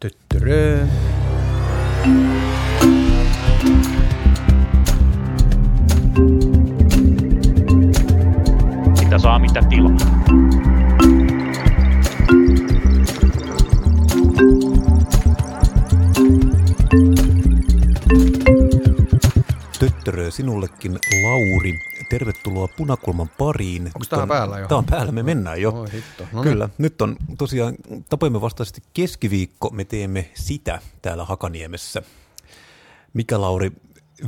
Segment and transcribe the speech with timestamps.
[0.00, 0.86] Tyttörö.
[9.00, 9.96] Mitä saa, mitä tilaa.
[19.78, 21.93] Töttörö sinullekin, Lauri.
[22.18, 23.86] Tervetuloa Punakulman pariin.
[23.86, 24.68] Onko tää päällä jo?
[24.68, 25.70] Tämä on päällä, me mennään jo.
[25.70, 26.24] Oi hitto.
[26.32, 26.52] No niin.
[26.52, 27.74] Kyllä, nyt on tosiaan
[28.08, 32.02] tapoimme vastaisesti keskiviikko, me teemme sitä täällä Hakaniemessä.
[33.14, 33.72] Mikä Lauri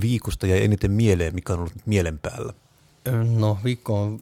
[0.00, 2.52] viikosta jäi eniten mieleen, mikä on ollut mielen päällä?
[3.38, 4.20] No viikko on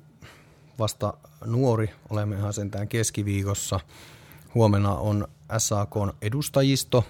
[0.78, 3.80] vasta nuori, olemme ihan sentään keskiviikossa.
[4.54, 7.04] Huomenna on SAKn edustajisto,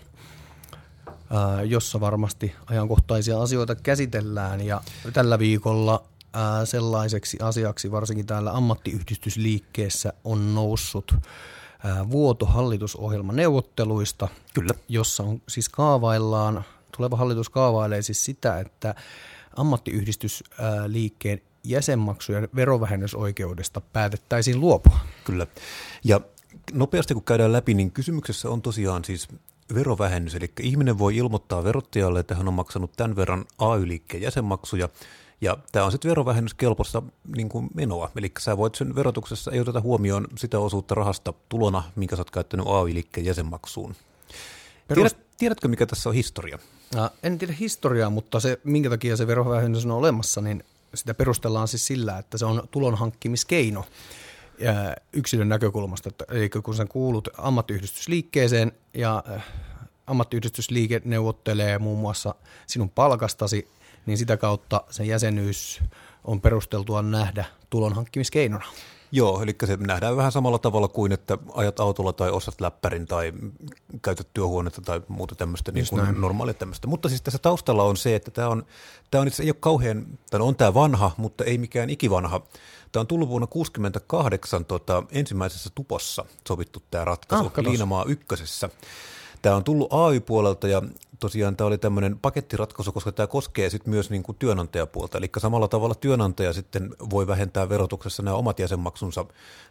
[1.66, 4.80] jossa varmasti ajankohtaisia asioita käsitellään ja
[5.12, 6.04] tällä viikolla
[6.34, 11.14] ää, sellaiseksi asiaksi varsinkin täällä ammattiyhdistysliikkeessä on noussut
[11.84, 14.74] ää, vuoto hallitusohjelman neuvotteluista, Kyllä.
[14.88, 16.64] jossa on siis kaavaillaan,
[16.96, 18.94] tuleva hallitus kaavailee siis sitä, että
[19.56, 24.98] ammattiyhdistysliikkeen jäsenmaksujen verovähennysoikeudesta päätettäisiin luopua.
[25.24, 25.46] Kyllä.
[26.04, 26.20] Ja
[26.72, 29.28] nopeasti kun käydään läpi, niin kysymyksessä on tosiaan siis
[29.74, 34.88] verovähennys, eli ihminen voi ilmoittaa verottajalle, että hän on maksanut tämän verran AY-liikkeen jäsenmaksuja,
[35.40, 37.02] ja tämä on sitten verovähennyskelpoista
[37.36, 41.82] niin kuin menoa, eli sä voit sen verotuksessa, ei oteta huomioon sitä osuutta rahasta tulona,
[41.96, 43.94] minkä sä oot käyttänyt AY-liikkeen jäsenmaksuun.
[44.94, 46.58] Tiedät, tiedätkö, mikä tässä on historia?
[47.22, 51.86] En tiedä historiaa, mutta se, minkä takia se verovähennys on olemassa, niin sitä perustellaan siis
[51.86, 53.84] sillä, että se on tulonhankkimiskeino
[55.12, 56.10] yksilön näkökulmasta.
[56.28, 59.24] Eli kun sä kuulut ammattiyhdistysliikkeeseen ja
[60.06, 62.34] ammattiyhdistysliike neuvottelee muun muassa
[62.66, 63.68] sinun palkastasi,
[64.06, 65.82] niin sitä kautta se jäsenyys
[66.24, 68.64] on perusteltua nähdä tulonhankkimiskeinona.
[69.12, 73.32] Joo, eli se nähdään vähän samalla tavalla kuin, että ajat autolla tai ostat läppärin tai
[74.02, 76.86] käytät työhuonetta tai muuta tämmöistä niin kuin normaalia tämmöistä.
[76.86, 78.66] Mutta siis tässä taustalla on se, että tämä on,
[79.10, 82.40] tämä on itse ei ole kauhean, tai on tämä vanha, mutta ei mikään ikivanha.
[82.92, 87.64] Tämä on tullut vuonna 1968 tota, ensimmäisessä tupossa sovittu tämä ratkaisu, Ah.
[87.64, 88.68] Liinamaa ykkösessä.
[89.42, 90.82] Tämä on tullut AY-puolelta ja
[91.24, 95.18] tosiaan tämä oli tämmöinen pakettiratkaisu, koska tämä koskee sitten myös niin kuin työnantajapuolta.
[95.18, 99.24] Eli samalla tavalla työnantaja sitten voi vähentää verotuksessa nämä omat jäsenmaksunsa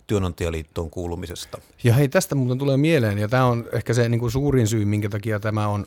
[0.08, 1.58] työnantajaliittoon kuulumisesta.
[1.84, 4.86] Ja hei, tästä muuten tulee mieleen, ja tämä on ehkä se niin kuin suurin syy,
[4.86, 5.86] minkä takia tämä on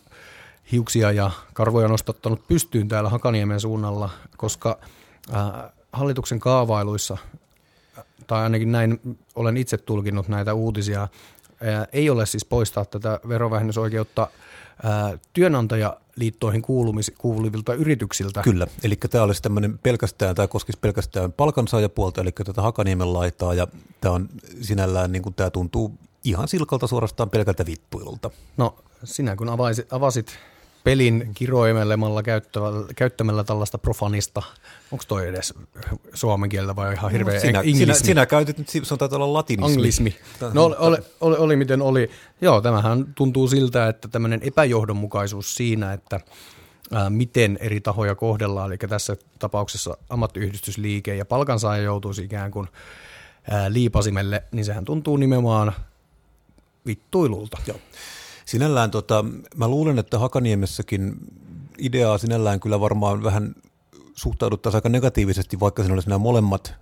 [0.73, 4.79] hiuksia ja karvoja nostattanut pystyyn täällä Hakaniemen suunnalla, koska
[5.35, 7.17] äh, hallituksen kaavailuissa,
[8.27, 9.01] tai ainakin näin
[9.35, 11.09] olen itse tulkinnut näitä uutisia,
[11.93, 14.29] ei ole siis poistaa tätä verovähennysoikeutta
[14.85, 18.43] äh, työnantajaliittoihin kuulumis, kuuluvilta yrityksiltä.
[18.43, 23.67] Kyllä, eli tämä olisi tämmöinen pelkästään, tämä koskisi pelkästään palkansaajapuolta, eli tätä Hakaniemen laitaa, ja
[24.01, 24.29] tämä on
[24.61, 25.95] sinällään, niin kuin tämä tuntuu
[26.25, 28.31] ihan silkalta suorastaan pelkältä vittuilulta.
[28.57, 30.39] No sinä kun avasit, avasit
[30.87, 34.43] pelin kiroimelemalla käyttämällä, käyttämällä tällaista profanista,
[34.93, 35.55] onko toi edes
[36.15, 38.07] suomen kieltä vai ihan hirveä No, sinä, sinä, englismi?
[38.07, 39.73] sinä käytit nyt, se on taitaa olla latinismi.
[39.73, 40.17] Anglismi.
[40.53, 42.11] No oli, oli, oli, oli miten oli.
[42.41, 46.21] Joo, tämähän tuntuu siltä, että tämmöinen epäjohdonmukaisuus siinä, että
[46.93, 52.69] ää, miten eri tahoja kohdellaan, eli tässä tapauksessa ammattiyhdistysliike ja palkansaaja joutuisi ikään kuin
[53.51, 55.73] ää, liipasimelle, niin sehän tuntuu nimenomaan
[56.87, 57.59] vittuilulta.
[57.67, 57.79] Joo.
[58.47, 59.25] Sinällään tota,
[59.57, 61.17] mä luulen, että Hakaniemessäkin
[61.79, 63.55] ideaa sinällään kyllä varmaan vähän
[64.15, 66.75] suhtauduttaisiin aika negatiivisesti, vaikka siinä olisi nämä molemmat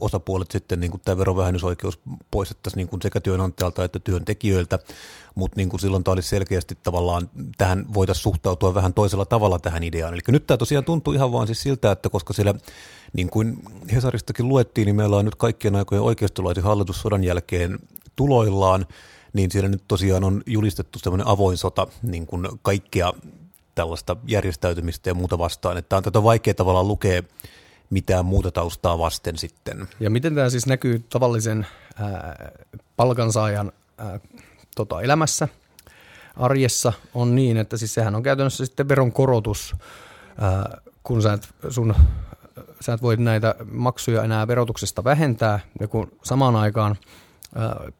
[0.00, 4.78] osapuolet sitten, niin kuin tämä verovähennysoikeus poistettaisiin niin kuin sekä työnantajalta että työntekijöiltä,
[5.34, 9.82] mutta niin kuin silloin tämä olisi selkeästi tavallaan, tähän voitaisiin suhtautua vähän toisella tavalla tähän
[9.82, 10.14] ideaan.
[10.14, 12.54] Eli nyt tämä tosiaan tuntuu ihan vaan siis siltä, että koska siellä,
[13.12, 13.62] niin kuin
[13.94, 17.78] Hesaristakin luettiin, niin meillä on nyt kaikkien aikojen oikeistolaisin hallitus sodan jälkeen
[18.16, 18.86] tuloillaan,
[19.32, 23.12] niin siellä nyt tosiaan on julistettu semmoinen avoin sota niin kuin kaikkea
[23.74, 27.22] tällaista järjestäytymistä ja muuta vastaan, että on tätä vaikea tavallaan lukea
[27.90, 29.88] mitään muuta taustaa vasten sitten.
[30.00, 31.66] Ja miten tämä siis näkyy tavallisen
[31.96, 32.52] ää,
[32.96, 34.20] palkansaajan ää,
[34.76, 35.48] tota, elämässä,
[36.36, 39.76] arjessa, on niin, että siis sehän on käytännössä sitten veronkorotus,
[40.40, 41.94] ää, kun sä et, sun,
[42.80, 46.96] sä et voi näitä maksuja enää verotuksesta vähentää, ja kun samaan aikaan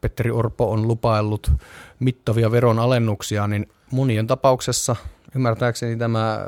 [0.01, 1.51] Petteri Orpo on lupaillut
[1.99, 4.95] mittavia veronalennuksia, niin monien tapauksessa,
[5.35, 6.39] ymmärtääkseni tämä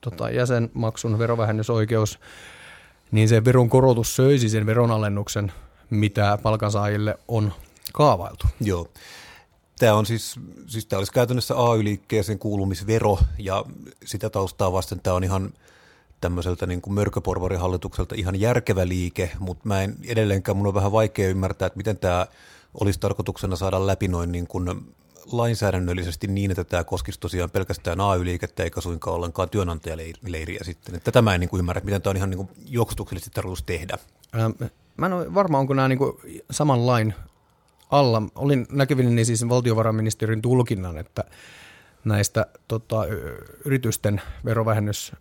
[0.00, 2.18] tota, jäsenmaksun verovähennysoikeus
[3.10, 5.52] niin se veronkorotus söisi sen veronalennuksen,
[5.90, 7.52] mitä palkansaajille on
[7.92, 8.46] kaavailtu.
[8.60, 8.88] Joo.
[9.78, 13.64] Tämä on siis, siis tämä olisi käytännössä AY-liikkeeseen kuulumisvero ja
[14.04, 15.52] sitä taustaa vasten tämä on ihan
[16.20, 21.28] tämmöiseltä niin kuin mörköporvarihallitukselta ihan järkevä liike, mutta mä en edelleenkään, mun on vähän vaikea
[21.28, 22.26] ymmärtää, että miten tämä
[22.80, 24.94] olisi tarkoituksena saada läpi noin niin kuin
[25.32, 30.94] lainsäädännöllisesti niin, että tämä koskisi tosiaan pelkästään AY-liikettä eikä suinkaan ollenkaan työnantajaleiriä sitten.
[30.94, 33.98] Että tämä en niin kuin ymmärrä, miten tämä on ihan niin kuin juoksutuksellisesti tarkoitus tehdä.
[34.36, 34.52] Ähm,
[34.96, 36.12] mä en ole varma, onko nämä niin kuin
[36.50, 37.14] saman lain
[37.90, 38.22] alla.
[38.34, 41.24] Olin näkyvinen niin siis valtiovarainministerin tulkinnan, että
[42.04, 43.04] näistä tota,
[43.64, 45.12] yritysten verovähennys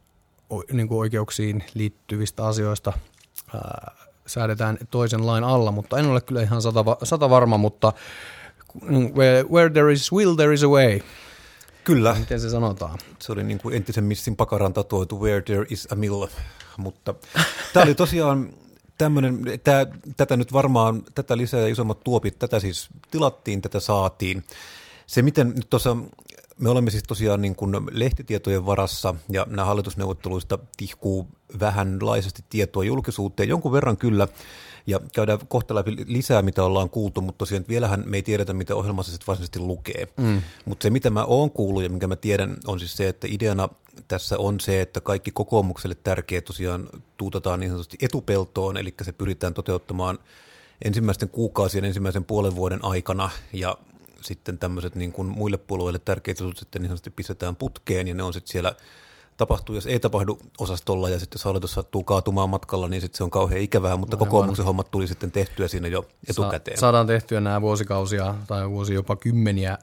[0.71, 2.93] niin kuin oikeuksiin liittyvistä asioista
[3.53, 3.95] ää,
[4.25, 7.93] säädetään toisen lain alla, mutta en ole kyllä ihan sata, sata varma, mutta
[9.15, 10.99] where, where there is will, there is a way.
[11.83, 12.15] Kyllä.
[12.19, 12.99] Miten se sanotaan?
[13.19, 16.25] Se oli niin kuin entisen missin pakaran tatuoitu Where there is a mill.
[16.77, 17.13] Mutta
[17.73, 18.49] tämä oli tosiaan
[18.97, 19.85] tämmöinen, tämä,
[20.17, 24.43] tätä nyt varmaan, tätä lisää ja isommat tuopit, tätä siis tilattiin, tätä saatiin.
[25.07, 25.97] Se miten nyt tuossa
[26.59, 31.27] me olemme siis tosiaan niin kuin lehtitietojen varassa ja nämä hallitusneuvotteluista tihkuu
[31.59, 34.27] vähänlaisesti tietoa julkisuuteen, jonkun verran kyllä,
[34.87, 38.75] ja käydään kohta läpi lisää, mitä ollaan kuultu, mutta tosiaan vielähän me ei tiedetä, mitä
[38.75, 40.07] ohjelmassa sitten varsinaisesti lukee.
[40.17, 40.41] Mm.
[40.65, 43.69] Mutta se, mitä mä oon kuullut ja minkä mä tiedän, on siis se, että ideana
[44.07, 49.53] tässä on se, että kaikki kokoomukselle tärkeä tosiaan tuutataan niin sanotusti etupeltoon, eli se pyritään
[49.53, 50.19] toteuttamaan
[50.85, 53.77] ensimmäisten kuukausien, ensimmäisen puolen vuoden aikana, ja
[54.21, 58.23] sitten tämmöiset niin kuin muille puolueille tärkeät jutut sitten niin sanotusti pistetään putkeen, ja ne
[58.23, 58.75] on sitten siellä
[59.37, 63.23] tapahtuu, jos ei tapahdu osastolla ja sitten jos hallitus sattuu kaatumaan matkalla, niin sitten se
[63.23, 66.77] on kauhean ikävää, mutta kokoomuksen hommat tuli sitten tehtyä siinä jo etukäteen.
[66.77, 69.77] Sa- saadaan tehtyä nämä vuosikausia tai vuosi jopa kymmeniä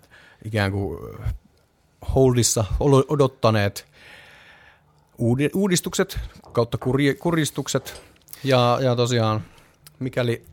[0.45, 0.99] ikään kuin
[2.15, 2.65] holdissa
[3.09, 3.87] odottaneet
[5.55, 6.19] uudistukset
[6.53, 6.79] kautta
[7.21, 8.03] kuristukset
[8.45, 9.43] ja, ja tosiaan
[9.99, 10.45] mikäli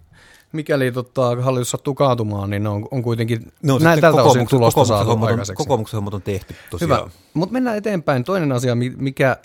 [0.51, 5.09] mikäli tota, hallitus sattuu kaatumaan, niin on, on kuitenkin no, näin tältä osin tulosta saatu
[5.09, 5.57] hommat on, aikaiseksi.
[5.57, 6.99] Kokoomuksen hommat on tehty tosiaan.
[6.99, 8.23] Hyvä, mutta mennään eteenpäin.
[8.23, 9.37] Toinen asia, mikä äh,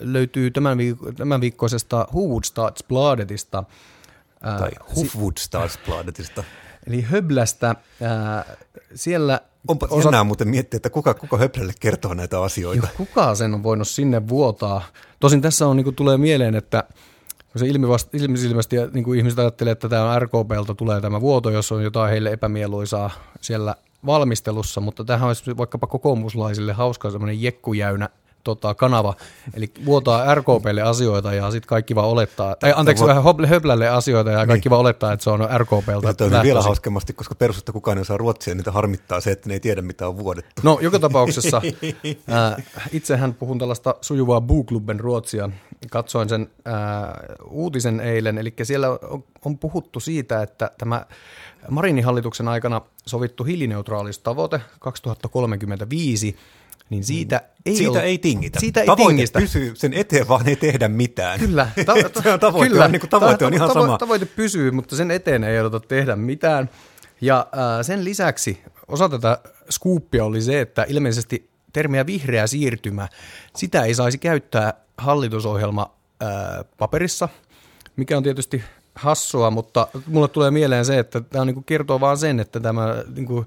[0.00, 3.64] löytyy tämän, viik- tämän viikkoisesta Hufvudstadsbladetista.
[4.46, 6.44] Äh, tai Hufvudstadsbladetista.
[6.86, 7.70] Eli Höblästä.
[7.70, 8.56] Äh,
[8.94, 10.08] siellä Onpa osat...
[10.12, 12.86] enää muuten miettiä, että kuka, kuka Höblälle kertoo näitä asioita.
[12.86, 14.82] Jo, kuka sen on voinut sinne vuotaa?
[15.20, 16.84] Tosin tässä on, niin kuin, tulee mieleen, että
[17.58, 17.66] se
[18.12, 22.30] ilmiselvästi niin kuin ihmiset ajattelee, että tämä RKPlta tulee tämä vuoto, jos on jotain heille
[22.30, 23.10] epämieluisaa
[23.40, 23.74] siellä
[24.06, 28.08] valmistelussa, mutta tähän olisi vaikkapa kokoomuslaisille hauska semmoinen jekkujäynä
[28.48, 29.14] tota, kanava,
[29.54, 34.46] eli vuotaa RKPlle asioita ja sitten kaikki vaan olettaa, tai anteeksi vähän Höblälle asioita ja
[34.46, 34.70] kaikki niin.
[34.70, 36.14] vaan olettaa, että se on RKPlta.
[36.14, 39.54] Tämä on vielä hauskemmasti, koska perusta kukaan ei saa ruotsia, niitä harmittaa se, että ne
[39.54, 40.62] ei tiedä mitä on vuodettu.
[40.62, 45.50] No joka tapauksessa äh, itsehän puhun tällaista sujuvaa Buklubben ruotsia,
[45.90, 46.74] katsoin sen äh,
[47.50, 51.06] uutisen eilen, eli siellä on, on puhuttu siitä, että tämä
[51.70, 56.36] Marinin hallituksen aikana sovittu hiilineutraalistavoite 2035
[56.90, 58.60] niin siitä ei, siitä ole, ei tingitä.
[58.60, 59.40] Siitä ei tavoite tingistä.
[59.40, 61.40] pysyy sen eteen, vaan ei tehdä mitään.
[61.40, 61.70] Kyllä.
[61.86, 62.84] Ta- ta- tavoite kyllä.
[62.84, 63.98] on, niin kuin, tavoite on ihan tavo- sama.
[63.98, 66.70] Tavoite pysyy, mutta sen eteen ei odota tehdä mitään.
[67.20, 69.38] Ja äh, sen lisäksi osa tätä
[69.70, 73.08] skuuppia oli se, että ilmeisesti termiä vihreä siirtymä,
[73.56, 76.28] sitä ei saisi käyttää hallitusohjelma äh,
[76.78, 77.28] paperissa,
[77.96, 78.62] mikä on tietysti
[78.98, 83.26] hassua, mutta mulle tulee mieleen se, että tämä niin kertoo vaan sen, että tämä niin
[83.26, 83.46] kuin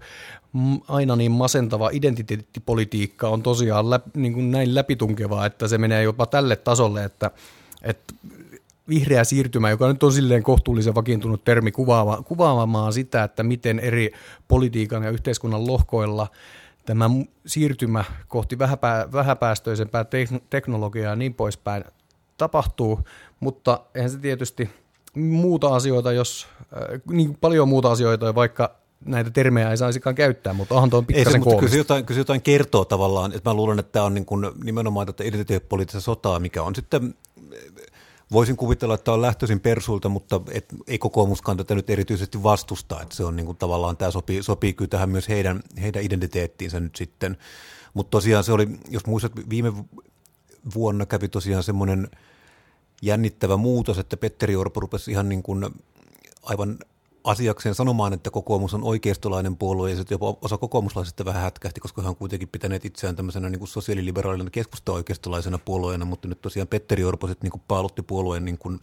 [0.88, 6.25] aina niin masentava identiteettipolitiikka on tosiaan läp, niin kuin näin läpitunkevaa, että se menee jopa
[6.25, 7.31] tälle tasolle, että,
[7.81, 8.13] että
[8.89, 14.12] vihreä siirtymä, joka nyt on silleen kohtuullisen vakiintunut termi kuvaama, kuvaamaan sitä, että miten eri
[14.47, 16.27] politiikan ja yhteiskunnan lohkoilla
[16.86, 17.09] tämä
[17.45, 20.06] siirtymä kohti vähäpää, vähäpäästöisempää
[20.49, 21.83] teknologiaa ja niin poispäin
[22.37, 22.99] tapahtuu,
[23.40, 24.69] mutta eihän se tietysti
[25.15, 28.75] muuta asioita, jos äh, niin paljon muuta asioita, vaikka
[29.06, 32.06] näitä termejä ei saisikaan käyttää, mutta onhan tuo pikkasen ei se, mutta kyllä se, jotain,
[32.06, 35.23] kyllä se jotain kertoo tavallaan, että mä luulen, että tämä on niin kuin nimenomaan tätä
[35.23, 37.15] identiteettipoliittista sotaa, mikä on sitten,
[38.31, 43.01] voisin kuvitella, että tämä on lähtöisin persuilta, mutta et, ei kokoomuskaan tätä nyt erityisesti vastusta,
[43.01, 46.80] että se on niin kuin tavallaan, tämä sopii, sopii kyllä tähän myös heidän, heidän identiteettiinsä
[46.80, 47.37] nyt sitten,
[47.94, 49.73] mutta tosiaan se oli, jos muistat, viime
[50.75, 52.09] vuonna kävi tosiaan semmoinen
[53.02, 55.66] jännittävä muutos, että Petteri Orpo rupesi ihan niin kuin
[56.44, 56.80] aivan
[57.24, 62.02] asiakseen sanomaan, että kokoomus on oikeistolainen puolue ja sitten jopa osa kokoomuslaisista vähän hätkähti, koska
[62.02, 67.04] he on kuitenkin pitäneet itseään tämmöisenä niin kuin sosiaaliliberaalina keskusta-oikeistolaisena puolueena, mutta nyt tosiaan Petteri
[67.04, 68.80] Orpo sitten niin kuin paalutti puolueen niin kuin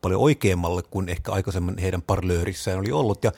[0.00, 3.24] paljon oikeammalle kuin ehkä aikaisemmin heidän parlöörissään oli ollut.
[3.24, 3.32] Ja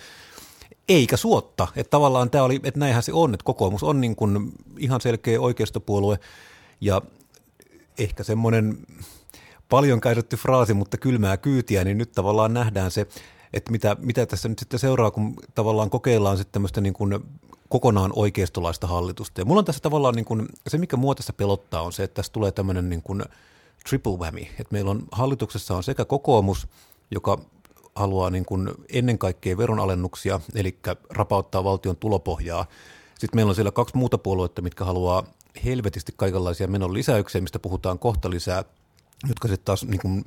[0.89, 4.53] eikä suotta, että tavallaan tämä oli, että näinhän se on, että kokoomus on niin kuin
[4.79, 6.19] ihan selkeä oikeistopuolue
[6.81, 7.03] ja
[7.99, 8.79] ehkä semmoinen
[9.71, 13.07] paljon käytetty fraasi, mutta kylmää kyytiä, niin nyt tavallaan nähdään se,
[13.53, 17.19] että mitä, mitä tässä nyt sitten seuraa, kun tavallaan kokeillaan sitten tämmöistä niin kuin
[17.69, 19.41] kokonaan oikeistolaista hallitusta.
[19.41, 22.15] Ja mulla on tässä tavallaan, niin kuin, se mikä mua tässä pelottaa on se, että
[22.15, 23.23] tässä tulee tämmöinen niin kuin
[23.89, 26.69] triple whammy, että meillä on hallituksessa on sekä kokoomus,
[27.11, 27.39] joka
[27.95, 30.79] haluaa niin kuin ennen kaikkea veronalennuksia, eli
[31.11, 32.67] rapauttaa valtion tulopohjaa.
[33.19, 35.25] Sitten meillä on siellä kaksi muuta puoluetta, mitkä haluaa
[35.65, 38.65] helvetisti kaikenlaisia menon lisäyksiä, mistä puhutaan kohta lisää,
[39.29, 40.25] jotka sitten taas niin kuin,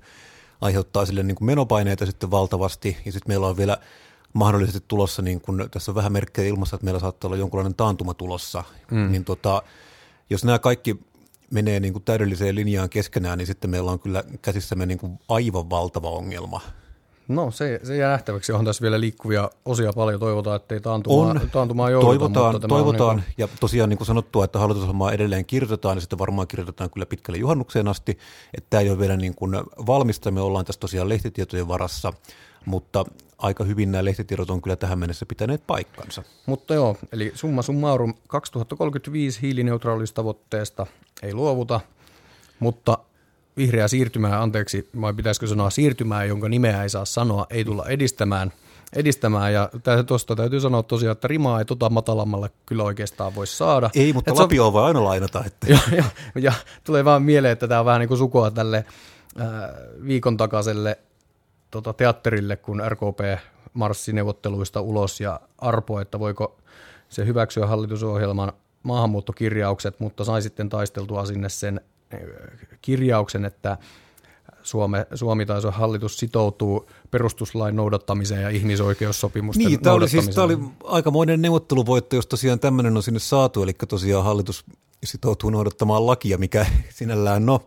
[0.61, 2.97] aiheuttaa sille niin kuin menopaineita sitten valtavasti.
[3.05, 3.77] Ja sitten meillä on vielä
[4.33, 8.13] mahdollisesti tulossa, niin kun tässä on vähän merkkejä ilmassa, että meillä saattaa olla jonkunlainen taantuma
[8.13, 9.11] tulossa, mm.
[9.11, 9.63] niin tota,
[10.29, 10.99] jos nämä kaikki
[11.51, 15.69] menee niin kuin täydelliseen linjaan keskenään, niin sitten meillä on kyllä käsissämme niin kuin aivan
[15.69, 16.61] valtava ongelma.
[17.35, 18.51] No se, se jää nähtäväksi.
[18.51, 20.19] Onhan tässä vielä liikkuvia osia paljon.
[20.19, 22.09] Toivotaan, ettei taantumaa, on, taantumaa jouduta.
[22.09, 23.15] Toivotaan, mutta toivotaan.
[23.15, 23.33] Niin kuin...
[23.37, 27.37] ja tosiaan niin kuin sanottua, että hallitusohjelmaa edelleen kirjoitetaan, ja sitten varmaan kirjoitetaan kyllä pitkälle
[27.37, 28.17] juhannukseen asti.
[28.57, 29.55] Että tämä ei ole vielä niin kuin
[29.87, 30.31] valmista.
[30.31, 32.13] Me ollaan tässä tosiaan lehtitietojen varassa,
[32.65, 33.05] mutta
[33.37, 36.23] aika hyvin nämä lehtitiedot on kyllä tähän mennessä pitäneet paikkansa.
[36.45, 40.87] Mutta joo, eli summa summarum 2035 hiilineutraalistavoitteesta
[41.23, 41.79] ei luovuta,
[42.59, 42.97] mutta
[43.57, 48.51] vihreää siirtymää, anteeksi, vai pitäisikö sanoa siirtymää, jonka nimeä ei saa sanoa, ei tulla edistämään.
[48.95, 49.53] edistämään.
[49.53, 49.69] Ja
[50.07, 53.89] tuosta täytyy sanoa tosiaan, että rimaa ei tota matalammalle kyllä oikeastaan voi saada.
[53.95, 55.43] Ei, mutta Et Lapio on vain aina lainata.
[55.45, 55.67] Että.
[55.73, 56.03] Ja, ja,
[56.35, 58.85] ja, tulee vaan mieleen, että tämä on vähän niin kuin sukua tälle
[59.41, 59.47] äh,
[60.07, 60.99] viikon takaiselle
[61.71, 63.19] tota, teatterille, kun RKP
[63.73, 66.57] marssi neuvotteluista ulos ja arpo, että voiko
[67.09, 71.81] se hyväksyä hallitusohjelman maahanmuuttokirjaukset, mutta sai sitten taisteltua sinne sen
[72.81, 73.77] kirjauksen, että
[74.63, 80.57] Suome, Suomi tai hallitus sitoutuu perustuslain noudattamiseen ja ihmisoikeussopimusten niin, tämä oli, siis, tämä oli
[80.83, 84.65] aikamoinen neuvotteluvoitto, jos tosiaan tämmöinen on sinne saatu, eli tosiaan hallitus
[85.03, 87.61] sitoutuu noudattamaan lakia, mikä sinällään, no,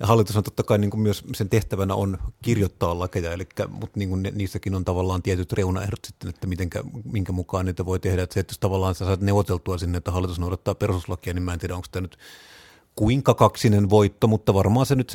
[0.00, 3.98] ja hallitus on totta kai niin kuin myös sen tehtävänä on kirjoittaa lakeja, eli, mutta
[3.98, 8.22] niin kuin niissäkin on tavallaan tietyt reunaehdot sitten, että mitenkä, minkä mukaan niitä voi tehdä.
[8.22, 11.52] Että se, että jos tavallaan sä saat neuvoteltua sinne, että hallitus noudattaa perustuslakia, niin mä
[11.52, 12.18] en tiedä, onko tämä nyt
[13.00, 15.10] kuinka kaksinen voitto, mutta varmaan se nyt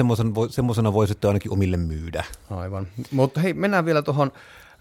[0.50, 2.24] semmoisena voi sitten ainakin omille myydä.
[2.50, 2.88] Aivan.
[3.12, 4.32] Mutta hei, mennään vielä tuohon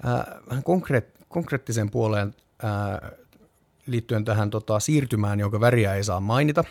[0.07, 2.35] äh, konkreet, konkreettiseen puoleen
[2.65, 3.11] äh,
[3.87, 6.65] liittyen tähän tota, siirtymään, jonka väriä ei saa mainita.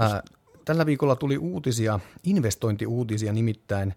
[0.00, 0.22] Äh,
[0.64, 3.94] tällä viikolla tuli uutisia, investointiuutisia nimittäin.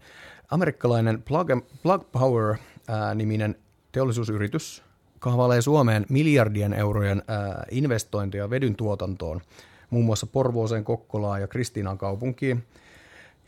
[0.51, 1.47] Amerikkalainen Plug,
[1.83, 3.55] Plug Power-niminen
[3.91, 4.83] teollisuusyritys
[5.19, 7.23] kahvailee Suomeen miljardien eurojen
[7.71, 9.41] investointeja vedyn tuotantoon,
[9.89, 12.63] muun muassa Porvooseen, Kokkolaan ja Kristiinan kaupunkiin.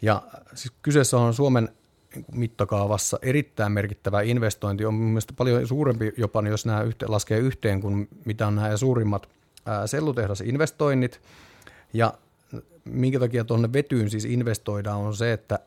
[0.01, 1.70] Ja siis kyseessä on Suomen
[2.32, 4.86] mittakaavassa erittäin merkittävä investointi.
[4.86, 9.29] On mielestäni paljon suurempi jopa, jos nämä yhteen, laskee yhteen, kuin mitä on nämä suurimmat
[9.86, 11.22] sellutehdasinvestoinnit.
[11.94, 12.13] Ja
[12.86, 15.60] minkä takia tuonne vetyyn siis investoidaan, on se, että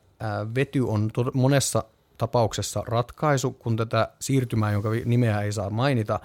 [0.55, 1.85] vety on monessa
[2.19, 6.21] tapauksessa ratkaisu, kun tätä siirtymää, jonka nimeä ei saa mainita,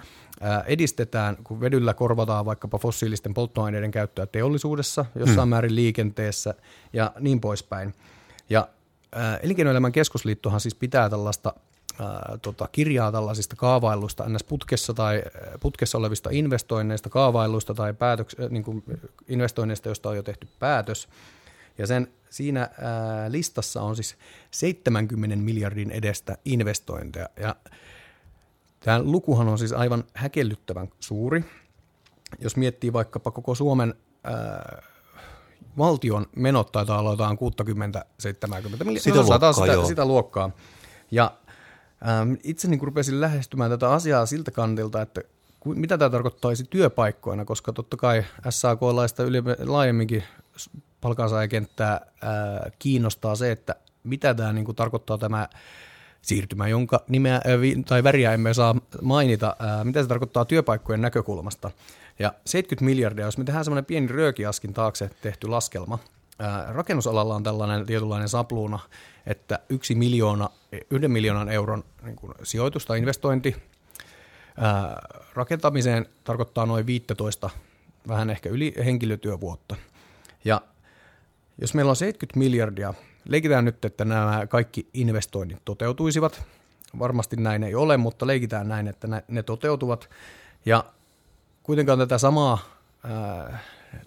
[0.66, 5.48] edistetään, kun vedyllä korvataan vaikkapa fossiilisten polttoaineiden käyttöä teollisuudessa, jossain hmm.
[5.48, 6.54] määrin liikenteessä
[6.92, 7.94] ja niin poispäin.
[8.50, 8.68] Ja
[9.42, 11.52] Elinkeinoelämän keskusliittohan siis pitää tällaista
[12.00, 14.44] ää, tota, kirjaa tällaisista kaavailuista ns.
[14.44, 15.22] putkessa tai
[15.60, 18.84] putkessa olevista investoinneista, kaavailuista tai päätöks, niin kuin
[19.28, 21.08] investoinneista, joista on jo tehty päätös.
[21.78, 24.16] Ja sen siinä ää, listassa on siis
[24.50, 27.28] 70 miljardin edestä investointeja.
[27.40, 27.56] Ja
[28.80, 31.44] tämä lukuhan on siis aivan häkellyttävän suuri.
[32.40, 34.82] Jos miettii vaikkapa koko Suomen ää,
[35.78, 37.40] valtion menot taitaa olla jotain 60-70
[38.84, 39.00] miljardia.
[39.02, 40.50] Sitä, luokkaa, sitä, sitä luokkaa.
[41.10, 41.32] Ja
[42.08, 45.20] Ähm, itse niin rupesin lähestymään tätä asiaa siltä kantilta, että
[45.64, 49.22] mitä tämä tarkoittaisi työpaikkoina, koska totta kai SAK-laista
[49.64, 50.24] laajemminkin
[51.00, 55.48] palkansaajakenttää ää, kiinnostaa se, että mitä tämä niin kuin, tarkoittaa tämä
[56.26, 57.40] siirtymä, jonka nimeä
[57.86, 61.70] tai väriä emme saa mainita, mitä se tarkoittaa työpaikkojen näkökulmasta.
[62.18, 65.98] Ja 70 miljardia, jos me tehdään semmoinen pieni röökiaskin taakse tehty laskelma,
[66.68, 68.78] rakennusalalla on tällainen tietynlainen sapluuna,
[69.26, 70.50] että yksi miljoona,
[70.90, 73.56] yhden miljoonan euron niin kuin sijoitus tai investointi
[75.34, 77.50] rakentamiseen tarkoittaa noin 15,
[78.08, 79.76] vähän ehkä yli henkilötyövuotta.
[80.44, 80.60] Ja
[81.58, 82.94] jos meillä on 70 miljardia,
[83.28, 86.42] leikitään nyt, että nämä kaikki investoinnit toteutuisivat.
[86.98, 90.10] Varmasti näin ei ole, mutta leikitään näin, että ne toteutuvat.
[90.66, 90.84] Ja
[91.62, 92.58] kuitenkaan tätä samaa
[93.04, 93.58] ää,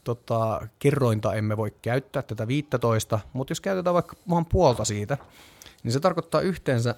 [0.04, 5.18] tota, kerrointa emme voi käyttää, tätä 15, mutta jos käytetään vaikka vaan puolta siitä,
[5.84, 6.96] niin se tarkoittaa yhteensä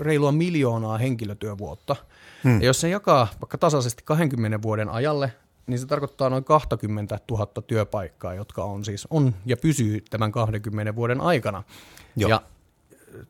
[0.00, 1.96] reilua miljoonaa henkilötyövuotta.
[2.44, 2.60] Hmm.
[2.60, 5.32] Ja jos se jakaa vaikka tasaisesti 20 vuoden ajalle,
[5.66, 10.94] niin se tarkoittaa noin 20 000 työpaikkaa, jotka on siis on ja pysyy tämän 20
[10.94, 11.62] vuoden aikana.
[12.16, 12.30] Joo.
[12.30, 12.42] Ja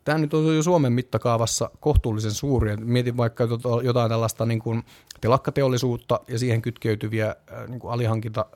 [0.05, 2.77] tämä nyt on jo Suomen mittakaavassa kohtuullisen suuri.
[2.77, 3.49] Mietin vaikka
[3.83, 4.83] jotain tällaista niin kuin
[5.21, 7.37] telakkateollisuutta ja siihen kytkeytyviä
[7.69, 8.47] niin kuin alihankinta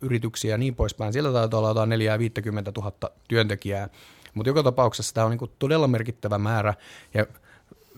[0.00, 1.12] yrityksiä ja niin poispäin.
[1.12, 2.92] Siellä taitaa olla jotain 4 50 000
[3.28, 3.88] työntekijää,
[4.34, 6.74] mutta joka tapauksessa tämä on niin todella merkittävä määrä
[7.14, 7.26] ja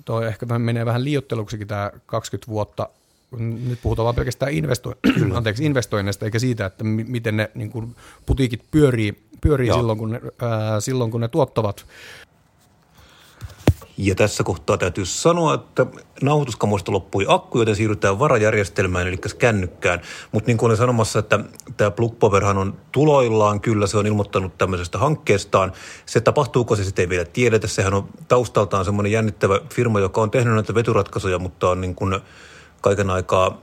[0.04, 2.88] tuo ehkä menee vähän liiotteluksikin tämä 20 vuotta
[3.38, 4.98] nyt puhutaan vain pelkästään investo-
[5.36, 10.10] anteeksi, investoinneista, eikä siitä, että m- miten ne niin kuin putiikit pyörii, pyörii silloin, kun
[10.10, 11.86] ne, ää, silloin, kun ne tuottavat
[13.98, 15.86] ja tässä kohtaa täytyy sanoa, että
[16.22, 20.00] nauhoituskamoista loppui akku, joten siirrytään varajärjestelmään, eli kännykkään.
[20.32, 21.40] Mutta niin kuin olen sanomassa, että
[21.76, 25.72] tämä Plugpowerhan on tuloillaan, kyllä se on ilmoittanut tämmöisestä hankkeestaan.
[26.06, 27.66] Se tapahtuuko se sitten ei vielä tiedetä.
[27.66, 32.20] Sehän on taustaltaan semmoinen jännittävä firma, joka on tehnyt näitä veturatkaisuja, mutta on niin kuin
[32.80, 33.60] kaiken aikaa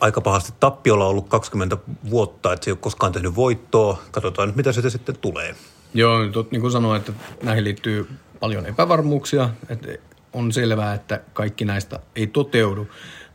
[0.00, 1.76] aika pahasti tappiolla ollut 20
[2.10, 3.98] vuotta, että se ei ole koskaan tehnyt voittoa.
[4.10, 5.54] Katsotaan nyt, mitä se sitten tulee.
[5.94, 8.08] Joo, tot, niin kuin sanoin, että näihin liittyy
[8.40, 9.88] paljon epävarmuuksia, että
[10.32, 12.88] on selvää, että kaikki näistä ei toteudu,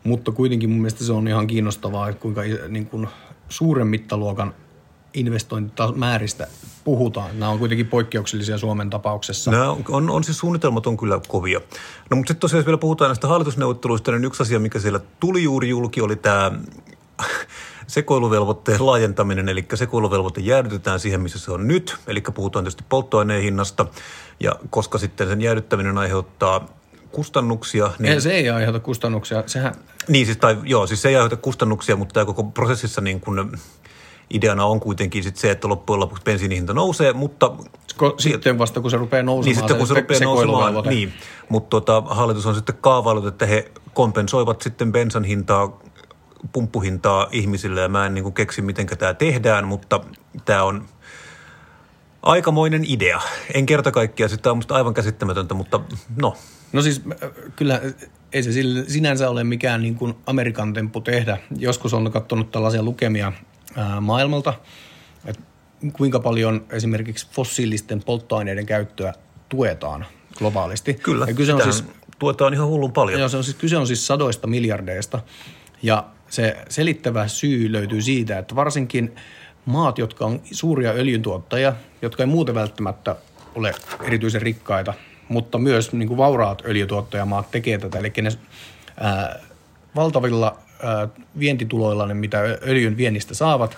[0.04, 3.08] mutta kuitenkin mun mielestä se on ihan kiinnostavaa, että kuinka niin kuin
[3.50, 4.54] suuren mittaluokan
[5.20, 6.48] investointimääristä
[6.84, 7.40] puhutaan.
[7.40, 9.52] Nämä on kuitenkin poikkeuksellisia Suomen tapauksessa.
[9.52, 11.62] Nämä on, on, on siis suunnitelmat on kyllä kovia.
[12.10, 15.44] No mutta sitten tosiaan, jos vielä puhutaan näistä hallitusneuvotteluista, niin yksi asia, mikä siellä tuli
[15.44, 16.52] juuri julki, oli tämä
[17.88, 23.86] sekoiluvelvoitteen laajentaminen, eli sekoiluvelvoite jäädytetään siihen, missä se on nyt, eli puhutaan tietysti polttoaineen hinnasta,
[24.40, 26.68] ja koska sitten sen jäädyttäminen aiheuttaa
[27.12, 27.92] kustannuksia.
[28.00, 28.14] Niin...
[28.14, 29.76] Ei, se ei aiheuta kustannuksia, sehän...
[30.08, 33.58] Niin, siis, tai, joo, siis se ei aiheuta kustannuksia, mutta tämä koko prosessissa niin kun,
[34.34, 37.54] ideana on kuitenkin sit se, että loppujen lopuksi bensiinihinta nousee, mutta...
[38.18, 39.46] Sitten vasta kun se rupeaa nousemaan.
[39.46, 41.14] Niin sitten kun se, se rupeaa nousemaan, niin.
[41.50, 45.80] Mutta tota, hallitus on sitten kaavailut, että he kompensoivat sitten bensan hintaa
[46.52, 50.00] pumppuhintaa ihmisille ja mä en niin keksi, miten tämä tehdään, mutta
[50.46, 50.86] tämä on
[52.24, 53.22] aikamoinen idea.
[53.54, 55.80] En kerta kaikkiaan, sitä on musta aivan käsittämätöntä, mutta
[56.22, 56.36] no.
[56.74, 57.82] No siis äh, kyllä
[58.34, 58.52] ei se
[58.88, 61.38] sinänsä ole mikään niin kuin Amerikan temppu tehdä.
[61.58, 63.34] Joskus on katsonut tällaisia lukemia
[64.02, 64.54] maailmalta,
[65.26, 65.42] että
[65.94, 69.14] kuinka paljon esimerkiksi fossiilisten polttoaineiden käyttöä
[69.50, 70.06] tuetaan
[70.38, 70.94] globaalisti.
[70.94, 71.84] Kyllä, ja kyse on siis,
[72.20, 73.20] tuetaan ihan hullun paljon.
[73.20, 75.20] Joo, se on siis, kyse on siis sadoista miljardeista.
[75.84, 79.16] Ja se selittävä syy löytyy siitä, että varsinkin
[79.66, 83.16] maat, jotka on suuria öljyntuottajia, jotka ei muuten välttämättä
[83.56, 84.94] ole erityisen rikkaita,
[85.30, 88.00] mutta myös niin kuin vauraat öljytuottajamaat tekee tätä.
[88.00, 88.30] Eli ne
[89.00, 89.40] ää,
[89.96, 90.58] valtavilla
[91.40, 93.78] vientituloilla, ne mitä öljyn viennistä saavat,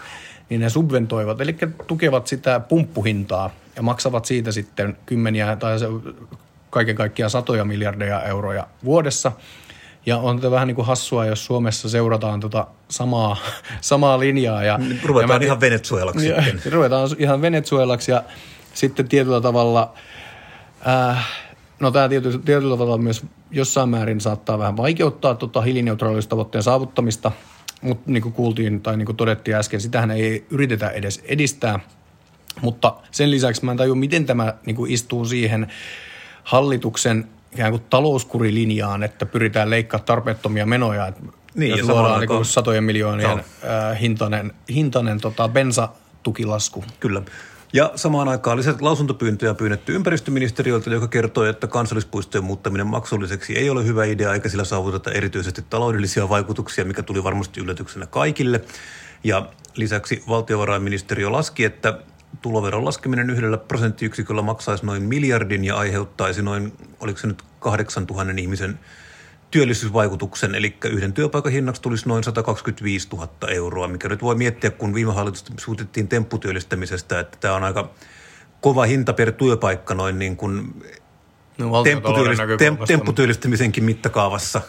[0.49, 1.57] niin ne subventoivat, eli
[1.88, 5.77] tukevat sitä pumppuhintaa ja maksavat siitä sitten kymmeniä tai
[6.69, 9.31] kaiken kaikkiaan satoja miljardeja euroja vuodessa–
[10.05, 13.38] ja on tätä vähän niin kuin hassua, jos Suomessa seurataan tota samaa,
[13.81, 14.63] samaa linjaa.
[14.63, 16.71] Ja, ruvetaan ja mä, ihan Venezuelaksi ja, sitten.
[16.71, 18.23] Ruvetaan ihan Venezuelaksi ja
[18.73, 19.93] sitten tietyllä tavalla,
[20.88, 21.27] äh,
[21.79, 27.31] no tämä tietyllä, tietyllä tavalla myös jossain määrin saattaa vähän vaikeuttaa tota hiilineutraalisuustavoitteen saavuttamista,
[27.81, 31.79] mutta niin kuin kuultiin tai niin kuin todettiin äsken, sitähän ei yritetä edes edistää.
[32.61, 35.67] Mutta sen lisäksi mä en tajua, miten tämä niin kuin istuu siihen
[36.43, 41.07] hallituksen ikään kuin talouskurilinjaan, että pyritään leikkaamaan tarpeettomia menoja.
[41.07, 41.21] Että
[41.55, 43.43] niin, jos luodaan niin satojen miljoonien no.
[44.01, 46.83] hintainen, hintainen tota, bensatukilasku.
[46.99, 47.21] Kyllä.
[47.73, 53.86] Ja samaan aikaan lisät lausuntopyyntöjä pyydetty ympäristöministeriöltä, joka kertoo, että kansallispuistojen muuttaminen maksulliseksi ei ole
[53.86, 58.62] hyvä idea, eikä sillä saavuteta erityisesti taloudellisia vaikutuksia, mikä tuli varmasti yllätyksenä kaikille.
[59.23, 61.99] Ja lisäksi valtiovarainministeriö laski, että
[62.41, 68.79] tuloveron laskeminen yhdellä prosenttiyksiköllä maksaisi noin miljardin ja aiheuttaisi noin, oliko se nyt 8000 ihmisen
[69.51, 74.93] työllisyysvaikutuksen, eli yhden työpaikan hinnaksi tulisi noin 125 000 euroa, mikä nyt voi miettiä, kun
[74.93, 77.89] viime hallitusta suutettiin tempputyöllistämisestä, että tämä on aika
[78.62, 80.83] kova hinta per työpaikka noin niin kuin
[81.57, 81.83] no,
[82.88, 84.62] tempputyöllistämisenkin mittakaavassa.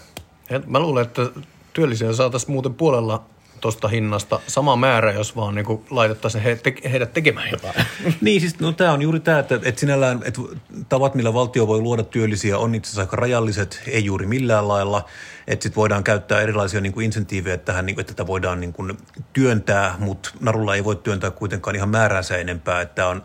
[0.67, 1.31] Mä luulen, että
[1.73, 3.25] työllisiä saataisiin muuten puolella
[3.61, 7.75] tuosta hinnasta sama määrä, jos vaan niin laitettaisiin he, te, heidät tekemään jotain.
[8.21, 10.41] niin, siis no, tämä on juuri tämä, että, että sinällään että
[10.89, 15.05] tavat, millä valtio voi luoda työllisiä, on itse asiassa aika rajalliset, ei juuri millään lailla.
[15.47, 18.73] Että sitten voidaan käyttää erilaisia niin kuin insentiivejä tähän, niin kuin, että tätä voidaan niin
[18.73, 18.99] kuin,
[19.33, 22.81] työntää, mutta narulla ei voi työntää kuitenkaan ihan määräänsä enempää.
[22.81, 23.23] Että on,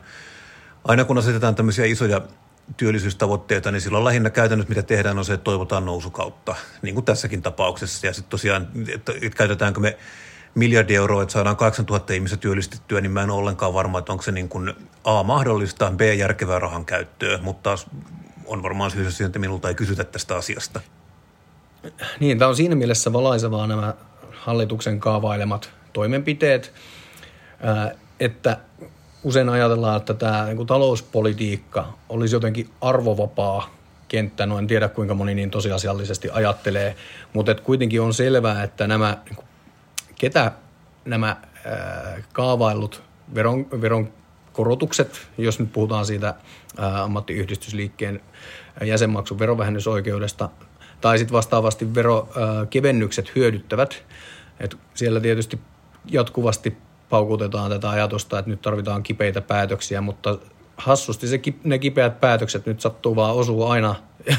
[0.84, 2.22] aina kun asetetaan tämmöisiä isoja
[2.78, 7.42] työllisyystavoitteita, niin silloin lähinnä käytännössä mitä tehdään on se, että toivotaan nousukautta, niin kuin tässäkin
[7.42, 8.08] tapauksessa.
[8.08, 9.98] Ja sitten tosiaan, että, käytetäänkö me
[10.56, 14.22] miljardi euroa, että saadaan 8000 ihmistä työllistettyä, niin mä en ole ollenkaan varma, että onko
[14.22, 14.74] se niin kuin
[15.04, 17.86] A mahdollista, B järkevää rahan käyttöä, mutta taas
[18.46, 20.82] on varmaan syystä siihen, että minulta ei kysytä tästä asiasta.
[22.20, 23.94] Niin, tämä on siinä mielessä valaisevaa nämä
[24.32, 26.74] hallituksen kaavailemat toimenpiteet,
[28.20, 28.58] että
[29.26, 33.76] usein ajatellaan, että tämä niin kuin talouspolitiikka olisi jotenkin arvovapaa
[34.08, 36.96] kenttä, no en tiedä kuinka moni niin tosiasiallisesti ajattelee,
[37.34, 39.48] mutta että kuitenkin on selvää, että nämä, niin kuin,
[40.20, 40.52] ketä
[41.06, 43.04] nämä ää, kaavailut
[43.36, 44.14] veron, veron
[44.54, 46.34] korotukset, jos nyt puhutaan siitä
[46.78, 48.22] ää, ammattiyhdistysliikkeen
[48.84, 50.50] jäsenmaksun verovähennysoikeudesta
[51.02, 54.04] tai sitten vastaavasti verokevennykset hyödyttävät.
[54.60, 55.60] Et siellä tietysti
[56.12, 56.78] jatkuvasti
[57.10, 60.38] paukutetaan tätä ajatusta, että nyt tarvitaan kipeitä päätöksiä, mutta
[60.78, 63.96] hassusti se, ne kipeät päätökset nyt sattuu vaan osuu aina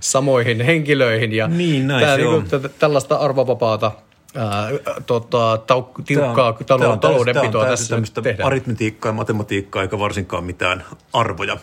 [0.00, 1.32] samoihin henkilöihin.
[1.32, 2.44] Ja niin, näin tämä, se niin on.
[2.50, 3.90] kuin, tällaista arvovapaata
[4.36, 4.68] ää,
[5.06, 8.46] tota, tau, tiukkaa Tämä on- taloudenpitoa tämä on tässä nyt tehdään.
[8.46, 11.56] aritmetiikkaa ja matematiikkaa, eikä varsinkaan mitään arvoja.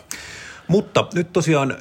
[0.68, 1.76] Mutta nyt tosiaan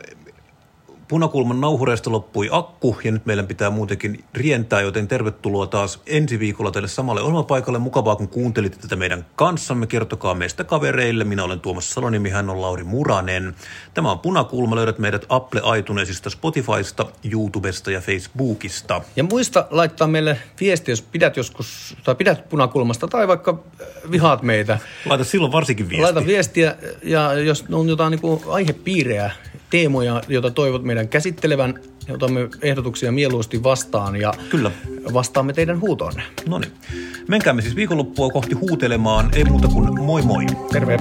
[1.10, 6.72] punakulman nauhureista loppui akku ja nyt meidän pitää muutenkin rientää, joten tervetuloa taas ensi viikolla
[6.72, 7.80] tälle samalle ohjelmapaikalle.
[7.80, 9.88] Mukavaa, kun kuuntelitte tätä meidän kanssamme.
[9.88, 11.24] Kertokaa meistä kavereille.
[11.24, 13.56] Minä olen Tuomas Salonimi, hän on Lauri Muranen.
[13.94, 14.76] Tämä on Punakulma.
[14.76, 19.02] Löydät meidät Apple iTunesista, Spotifysta, YouTubesta ja Facebookista.
[19.16, 24.42] Ja muista laittaa meille viesti, jos pidät joskus, tai pidät punakulmasta, tai vaikka äh, vihaat
[24.42, 24.80] meitä.
[25.06, 26.04] Laita silloin varsinkin viesti.
[26.04, 29.32] Laita viestiä, ja jos on jotain niin aihepiirejä,
[29.70, 31.74] teemoja, joita toivot meidän käsittelevän,
[32.08, 34.72] ja otamme ehdotuksia mieluusti vastaan, ja Kyllä.
[35.14, 36.24] vastaamme teidän huutoonne.
[36.48, 36.72] No niin.
[37.28, 39.30] Menkäämme siis viikonloppua kohti huutelemaan.
[39.34, 40.46] Ei muuta kuin moi moi.
[40.72, 40.98] Terve!